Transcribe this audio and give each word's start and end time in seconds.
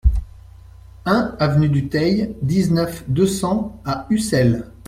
un 1.05 1.35
avenue 1.39 1.69
du 1.69 1.87
Theil, 1.87 2.35
dix-neuf, 2.41 3.03
deux 3.07 3.27
cents 3.27 3.79
à 3.85 4.07
Ussel 4.09 4.73